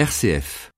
[0.00, 0.70] RCF.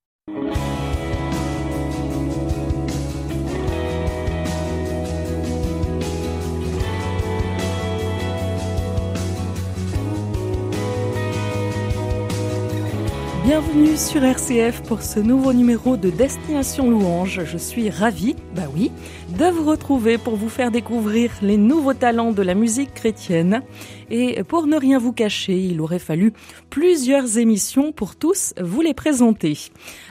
[13.55, 17.45] Bienvenue sur RCF pour ce nouveau numéro de Destination Louange.
[17.45, 18.91] Je suis ravie, bah oui,
[19.39, 23.63] de vous retrouver pour vous faire découvrir les nouveaux talents de la musique chrétienne.
[24.11, 26.33] Et pour ne rien vous cacher, il aurait fallu
[26.71, 29.59] plusieurs émissions pour tous vous les présenter.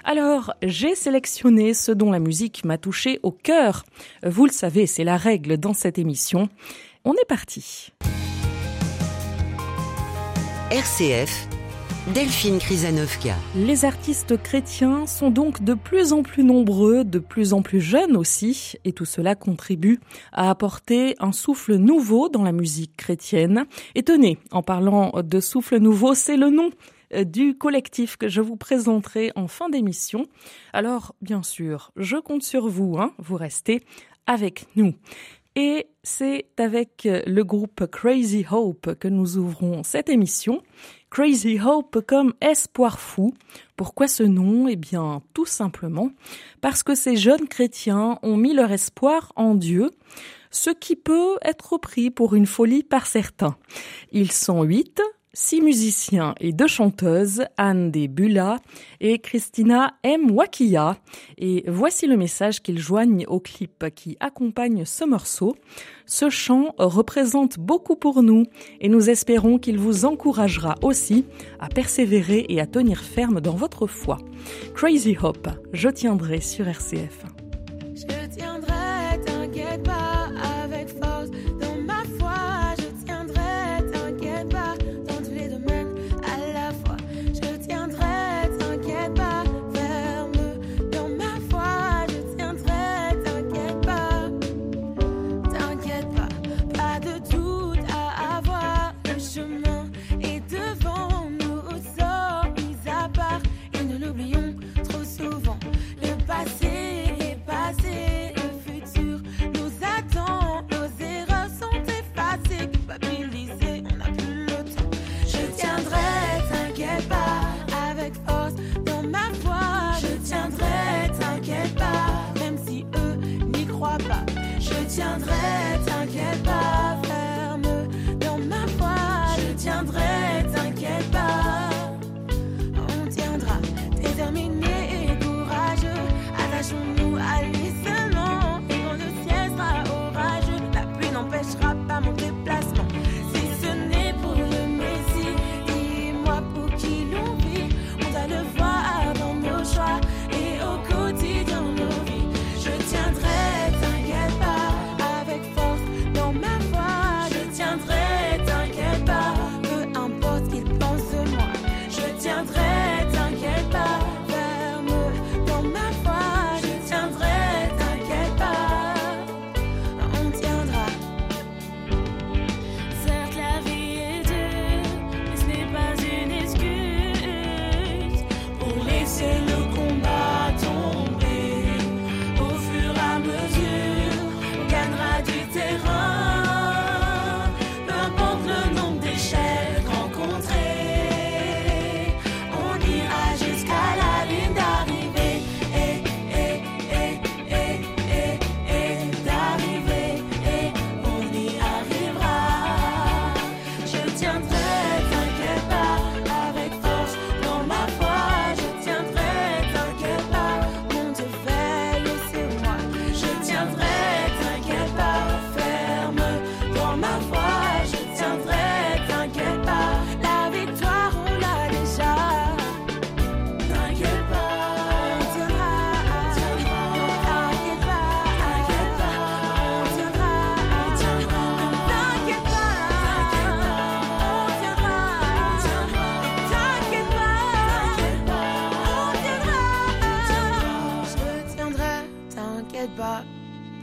[0.04, 3.86] Alors, j'ai sélectionné ce dont la musique m'a touché au cœur.
[4.24, 6.48] Vous le savez, c'est la règle dans cette émission.
[7.06, 7.92] On est parti.
[10.70, 11.48] RCF
[12.08, 13.36] Delphine Krizanovka.
[13.56, 18.18] Les artistes chrétiens sont donc de plus en plus nombreux, de plus en plus jeunes
[18.18, 20.00] aussi, et tout cela contribue
[20.32, 23.66] à apporter un souffle nouveau dans la musique chrétienne.
[23.94, 26.72] Et tenez, en parlant de souffle nouveau, c'est le nom
[27.14, 30.26] euh, du collectif que je vous présenterai en fin d'émission.
[30.74, 33.80] Alors, bien sûr, je compte sur vous, hein, vous restez
[34.26, 34.96] avec nous.
[35.56, 40.64] Et c'est avec le groupe Crazy Hope que nous ouvrons cette émission.
[41.12, 43.34] Crazy Hope comme espoir fou.
[43.76, 44.70] Pourquoi ce nom?
[44.70, 46.10] Eh bien, tout simplement
[46.62, 49.92] parce que ces jeunes chrétiens ont mis leur espoir en Dieu,
[50.52, 53.58] ce qui peut être pris pour une folie par certains.
[54.14, 55.02] Ils sont huit,
[55.34, 58.60] six musiciens et deux chanteuses, Anne Desbula
[59.00, 60.32] et Christina M.
[60.32, 60.98] Wakia.
[61.38, 65.56] Et voici le message qu'ils joignent au clip qui accompagne ce morceau.
[66.06, 68.46] Ce chant représente beaucoup pour nous
[68.82, 71.26] et nous espérons qu'il vous encouragera aussi
[71.60, 74.18] à persévérer et à tenir ferme dans votre foi.
[74.76, 77.26] Crazy Hope, je tiendrai sur RCF.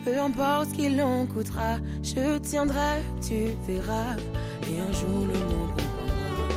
[0.09, 4.17] Peu importe ce qu'il en coûtera, je tiendrai, tu verras.
[4.63, 6.49] Et un jour le monde comprendra.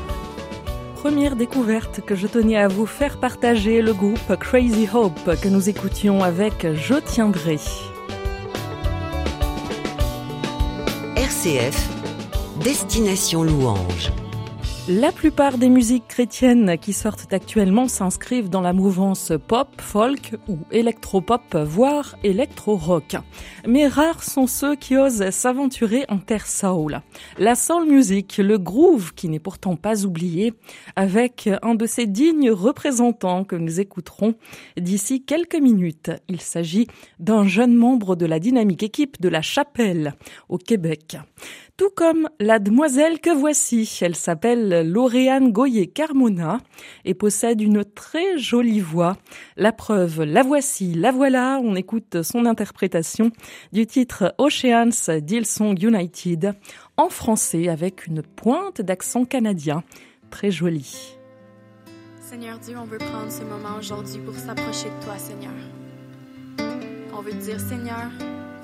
[0.95, 5.68] Première découverte que je tenais à vous faire partager, le groupe Crazy Hope que nous
[5.68, 7.59] écoutions avec Je tiendrai.
[11.18, 11.89] RCF
[12.63, 14.13] Destination Louange.
[15.00, 20.58] La plupart des musiques chrétiennes qui sortent actuellement s'inscrivent dans la mouvance pop, folk ou
[20.70, 23.16] électropop, voire électro-rock.
[23.66, 27.00] Mais rares sont ceux qui osent s'aventurer en terre soul.
[27.38, 30.54] La soul music, le groove qui n'est pourtant pas oublié,
[30.98, 34.36] avec un de ses dignes représentants que nous écouterons
[34.76, 36.12] d'ici quelques minutes.
[36.28, 36.88] Il s'agit
[37.18, 40.16] d'un jeune membre de la dynamique équipe de la Chapelle
[40.50, 41.16] au Québec
[41.81, 43.98] tout comme la demoiselle que voici.
[44.01, 46.60] Elle s'appelle Lauriane Goyer-Carmona
[47.06, 49.18] et possède une très jolie voix.
[49.57, 51.60] La preuve, la voici, la voilà.
[51.63, 53.31] On écoute son interprétation
[53.74, 56.54] du titre Oceans d'Hillsong United
[56.98, 59.84] en français avec une pointe d'accent canadien.
[60.30, 61.18] Très jolie.
[62.19, 65.51] Seigneur Dieu, on veut prendre ce moment aujourd'hui pour s'approcher de toi, Seigneur.
[67.18, 68.12] On veut te dire, Seigneur,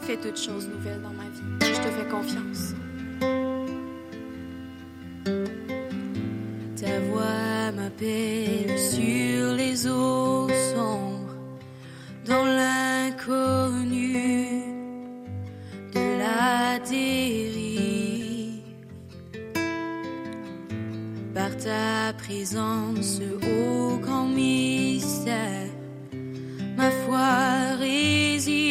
[0.02, 1.74] fais toutes choses nouvelles dans ma vie.
[1.74, 2.76] Je te fais confiance.
[6.80, 11.36] Ta voix m'appelle sur les eaux sombres,
[12.26, 14.14] dans l'inconnu
[15.94, 18.62] de la dérive.
[21.34, 25.72] Par ta présence au grand mystère,
[26.78, 28.67] ma foi résiste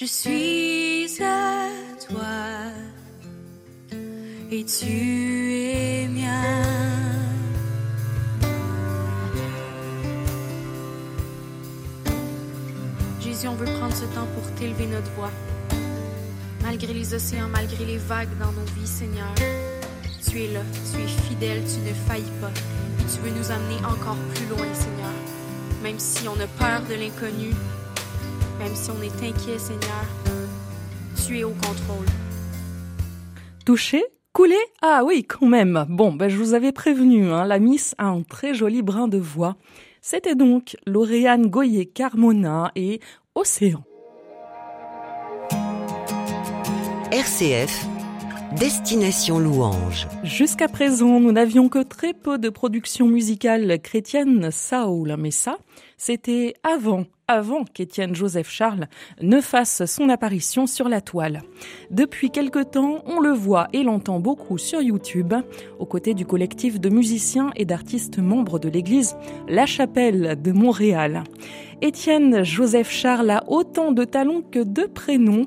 [0.00, 1.66] Je suis à
[2.08, 2.70] toi
[4.48, 6.62] et tu es mien.
[13.20, 15.32] Jésus, on veut prendre ce temps pour t'élever notre voix.
[16.62, 19.34] Malgré les océans, malgré les vagues dans nos vies, Seigneur,
[20.24, 20.60] tu es là,
[20.92, 22.52] tu es fidèle, tu ne faillis pas.
[23.12, 25.10] Tu veux nous amener encore plus loin, Seigneur.
[25.82, 27.50] Même si on a peur de l'inconnu,
[28.58, 30.04] même si on est inquiet, Seigneur,
[31.26, 32.06] tu es au contrôle.
[33.64, 34.04] Touché?
[34.32, 34.56] Coulé?
[34.82, 35.84] Ah oui, quand même.
[35.88, 39.18] Bon, ben, je vous avais prévenu, hein, la Miss a un très joli brin de
[39.18, 39.56] voix.
[40.00, 43.00] C'était donc Lauriane Goyer Carmona et
[43.34, 43.84] Océan.
[47.10, 47.86] RCF,
[48.58, 50.06] Destination Louange.
[50.22, 55.58] Jusqu'à présent, nous n'avions que très peu de productions musicales chrétiennes Saoul, mais ça,
[55.98, 58.86] c'était avant, avant qu'Étienne Joseph Charles
[59.20, 61.42] ne fasse son apparition sur la toile.
[61.90, 65.34] Depuis quelque temps, on le voit et l'entend beaucoup sur YouTube,
[65.78, 69.16] aux côtés du collectif de musiciens et d'artistes membres de l'église
[69.48, 71.24] La Chapelle de Montréal.
[71.80, 75.46] Étienne Joseph Charles a autant de talents que de prénoms.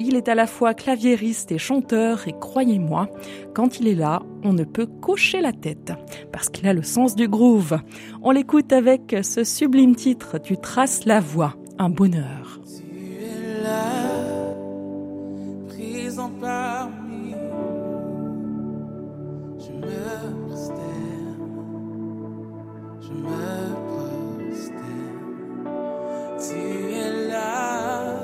[0.00, 3.08] Il est à la fois claviériste et chanteur et croyez-moi,
[3.54, 5.92] quand il est là, on ne peut cocher la tête
[6.32, 7.78] parce qu'il a le sens du groove.
[8.22, 12.60] On l'écoute avec ce sublime titre Tu traces la voie, un bonheur.
[12.64, 12.82] Tu
[13.22, 14.54] es là,
[15.68, 17.34] présent parmi.
[19.58, 21.48] Je me prosterne,
[23.00, 25.26] je me prosterne.
[26.38, 28.14] Tu es là,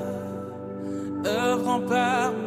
[1.25, 2.42] œuvrant parmi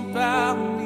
[0.00, 0.81] présent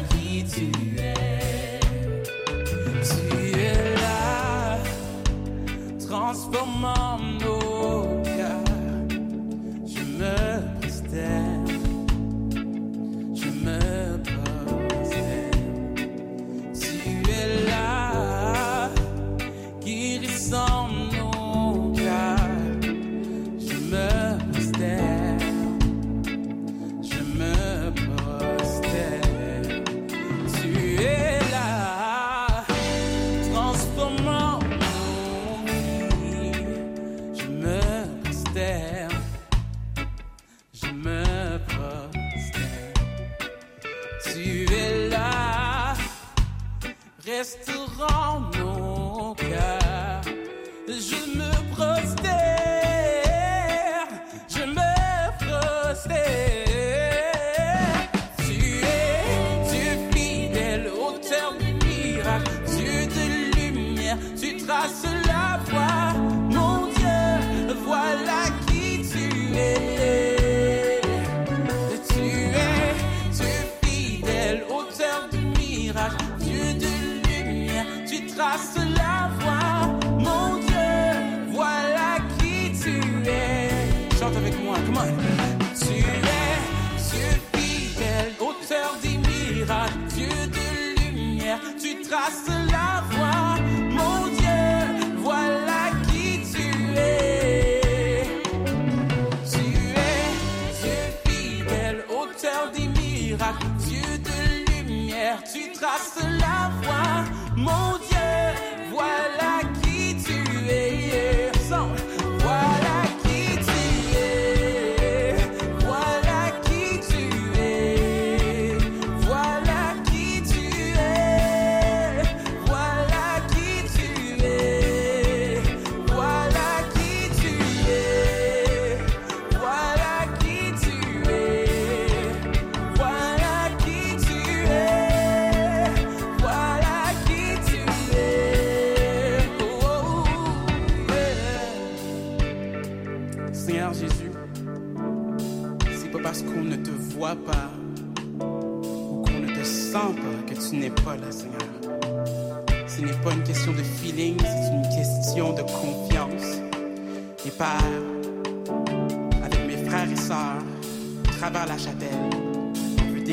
[0.00, 0.89] voilà qui tu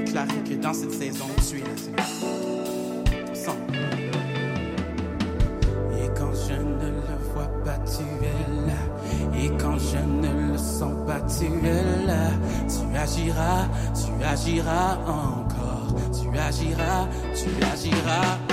[0.02, 3.32] déclarer que dans cette saison, tu es là, Seigneur.
[3.32, 3.74] Ensemble.
[6.00, 8.82] Et quand je ne le vois pas, tu es là.
[9.40, 12.30] Et quand je ne le sens pas, tu es là.
[12.68, 15.96] Tu agiras, tu agiras encore.
[16.14, 18.47] Tu agiras, tu agiras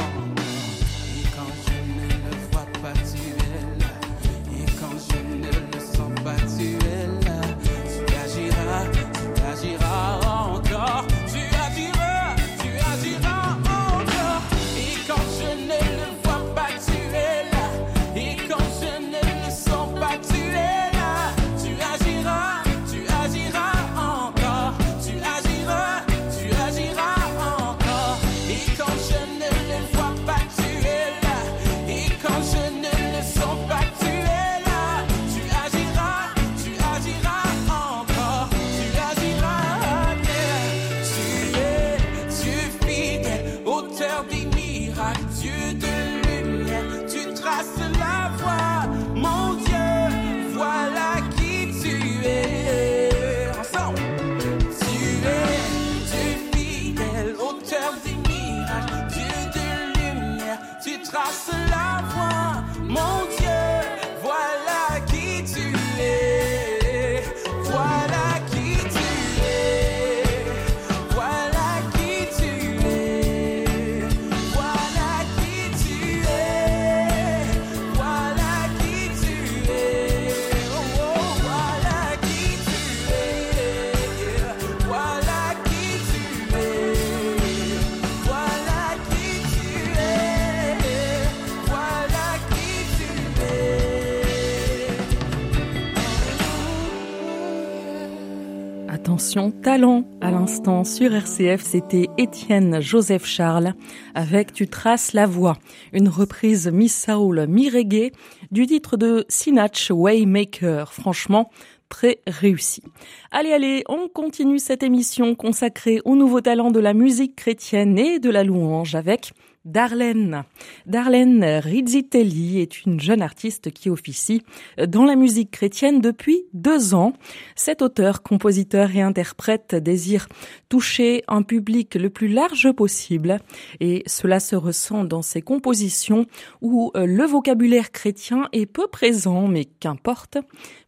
[99.62, 103.72] talent à l'instant sur RCF, c'était Étienne Joseph Charles
[104.14, 105.56] avec Tu traces la voie,
[105.94, 108.12] une reprise Miss Saoul mi-reggae
[108.50, 110.92] du titre de Sinach Waymaker.
[110.92, 111.50] Franchement,
[111.88, 112.82] très réussi.
[113.30, 118.18] Allez, allez, on continue cette émission consacrée aux nouveaux talents de la musique chrétienne et
[118.18, 119.32] de la louange avec
[119.64, 120.44] Darlene.
[120.86, 124.42] Darlene Rizzitelli est une jeune artiste qui officie
[124.86, 127.14] dans la musique chrétienne depuis deux ans.
[127.56, 130.28] Cet auteur, compositeur et interprète désire
[130.68, 133.38] toucher un public le plus large possible
[133.80, 136.26] et cela se ressent dans ses compositions
[136.60, 140.38] où le vocabulaire chrétien est peu présent, mais qu'importe,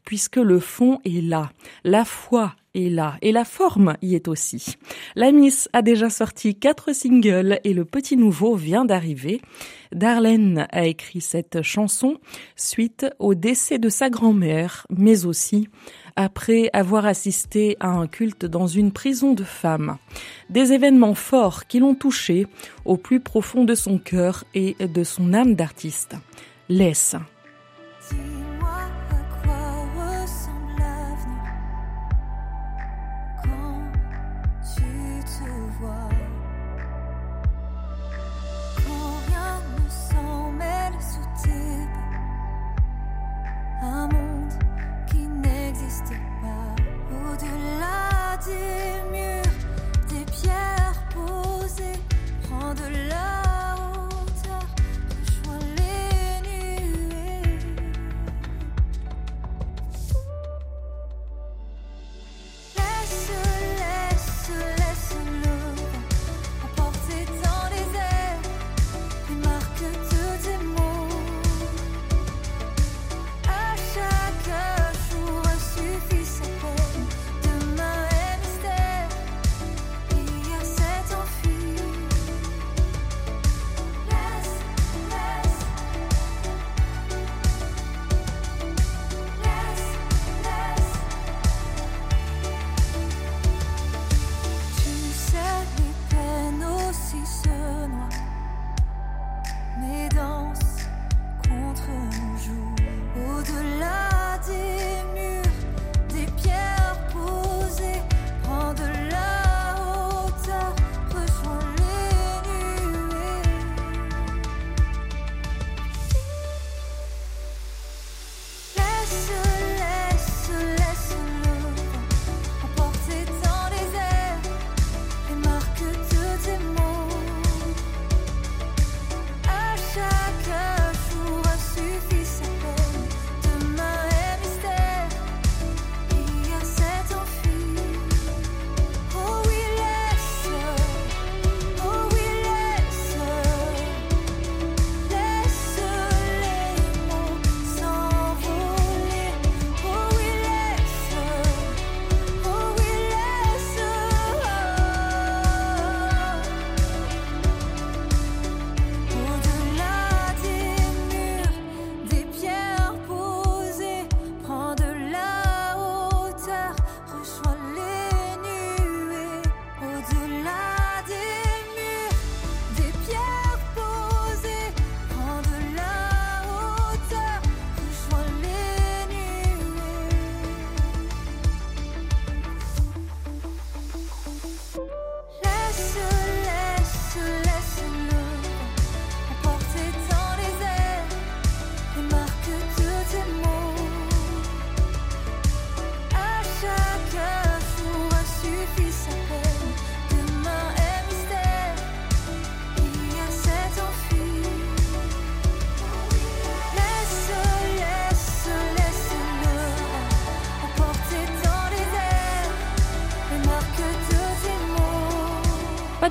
[0.05, 1.51] puisque le fond est là.
[1.85, 2.55] La foi
[2.91, 4.77] là et la forme y est aussi.
[5.15, 9.41] La Miss a déjà sorti quatre singles et le petit nouveau vient d'arriver.
[9.93, 12.19] Darlene a écrit cette chanson
[12.55, 15.69] suite au décès de sa grand-mère, mais aussi
[16.17, 19.99] après avoir assisté à un culte dans une prison de femmes.
[20.51, 22.47] Des événements forts qui l'ont touché
[22.85, 26.17] au plus profond de son cœur et de son âme d'artiste.
[26.69, 27.17] Laisse.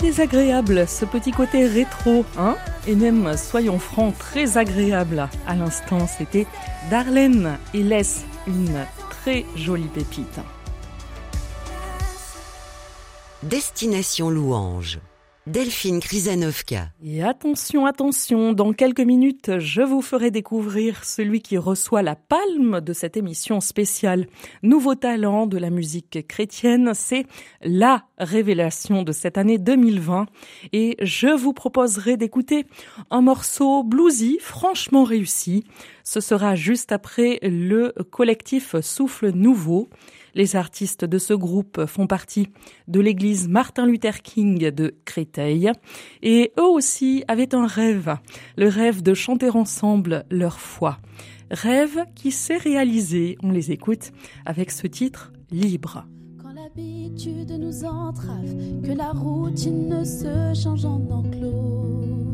[0.05, 2.57] Désagréable ce petit côté rétro, hein?
[2.85, 5.27] Et même, soyons francs, très agréable.
[5.47, 6.45] À l'instant, c'était
[6.91, 10.39] Darlene et laisse une très jolie pépite.
[13.41, 14.99] Destination Louange.
[15.47, 16.89] Delphine Krizanovka.
[17.03, 22.81] Et attention, attention, dans quelques minutes, je vous ferai découvrir celui qui reçoit la palme
[22.81, 24.25] de cette émission spéciale.
[24.63, 27.27] Nouveau talent de la musique chrétienne, c'est
[27.61, 30.25] la révélation de cette année 2020.
[30.73, 32.65] Et je vous proposerai d'écouter
[33.11, 35.63] un morceau bluesy, franchement réussi.
[36.03, 39.89] Ce sera juste après le collectif Souffle Nouveau.
[40.35, 42.49] Les artistes de ce groupe font partie
[42.87, 45.71] de l'église Martin Luther King de Créteil
[46.21, 48.17] et eux aussi avaient un rêve,
[48.57, 50.99] le rêve de chanter ensemble leur foi.
[51.49, 54.11] Rêve qui s'est réalisé, on les écoute,
[54.45, 56.05] avec ce titre Libre.
[56.75, 62.24] L'habitude nous entrave, que la routine se change en enclos.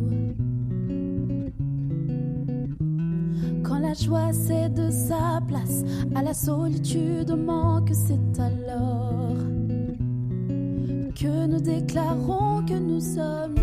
[3.92, 5.84] La joie cède sa place.
[6.16, 9.36] À la solitude manque, c'est alors
[11.14, 13.56] que nous déclarons que nous sommes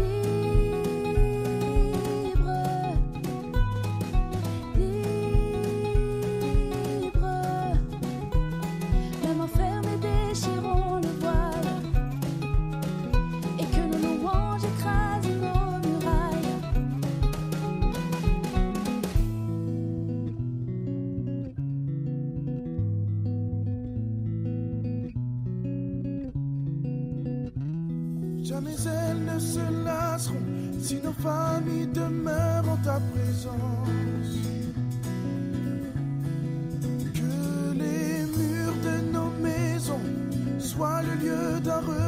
[41.61, 42.08] Le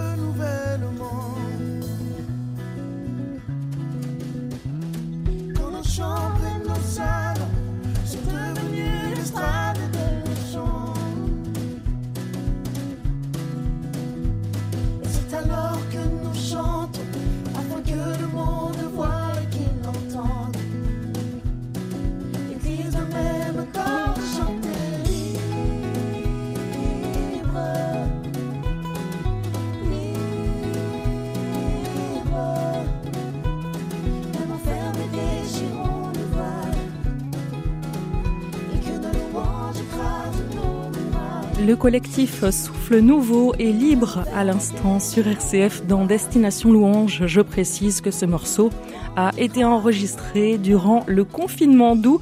[41.81, 47.23] collectif Souffle Nouveau est libre à l'instant sur RCF dans Destination Louange.
[47.25, 48.69] Je précise que ce morceau
[49.17, 52.21] a été enregistré durant le confinement, d'où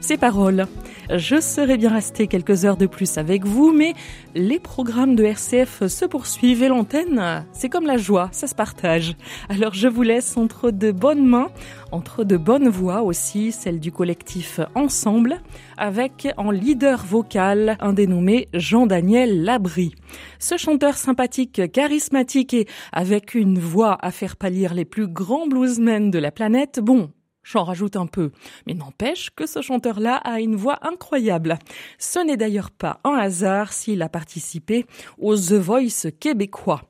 [0.00, 0.66] ces paroles.
[1.14, 3.94] Je serais bien resté quelques heures de plus avec vous, mais
[4.34, 9.14] les programmes de RCF se poursuivent et l'antenne, c'est comme la joie, ça se partage.
[9.48, 11.50] Alors je vous laisse entre de bonnes mains,
[11.92, 15.40] entre de bonnes voix aussi, celle du collectif Ensemble,
[15.76, 19.94] avec en leader vocal un dénommé Jean-Daniel Labry.
[20.40, 26.10] Ce chanteur sympathique, charismatique et avec une voix à faire pâlir les plus grands bluesmen
[26.10, 27.10] de la planète, bon,
[27.46, 28.32] J'en rajoute un peu.
[28.66, 31.60] Mais n'empêche que ce chanteur-là a une voix incroyable.
[31.96, 34.84] Ce n'est d'ailleurs pas un hasard s'il a participé
[35.18, 36.82] au The Voice québécois.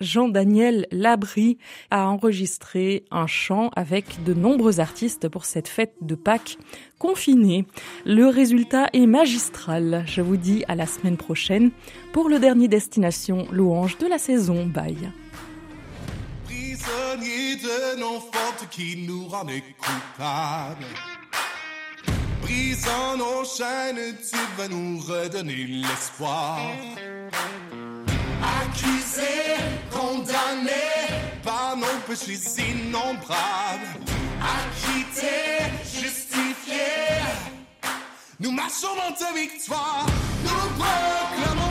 [0.00, 1.58] Jean-Daniel Labry
[1.90, 6.56] a enregistré un chant avec de nombreux artistes pour cette fête de Pâques
[6.98, 7.66] confinée.
[8.06, 10.04] Le résultat est magistral.
[10.06, 11.70] Je vous dis à la semaine prochaine
[12.12, 14.64] pour le dernier destination louange de la saison.
[14.64, 14.96] Bye
[17.62, 20.86] de nos fautes qui nous rendent coupables.
[22.42, 26.60] Brisant nos chaînes, tu vas nous redonner l'espoir.
[28.42, 29.56] Accusés,
[29.90, 31.08] condamnés
[31.42, 33.88] par nos péchés innombrables.
[34.40, 37.24] Acquittés, justifiés,
[38.40, 40.06] nous marchons dans ta victoire.
[40.44, 41.67] Nous proclamons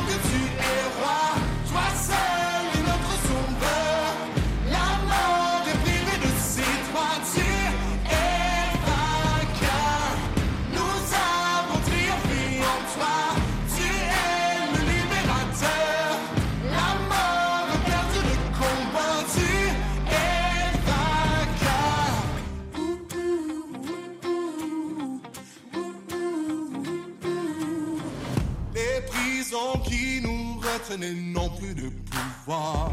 [29.83, 32.91] qui nous retenait non plus de pouvoir.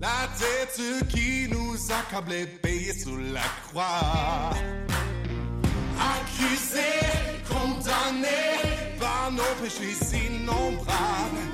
[0.00, 4.50] La tête qui nous accablait, payée sous la croix.
[5.98, 7.06] Accusés,
[7.48, 11.44] condamnés par nos péchés innombrables.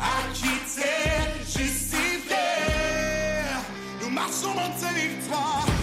[0.00, 2.36] Acquittés, justifiés,
[4.00, 5.77] nous marchons dans tes victoires.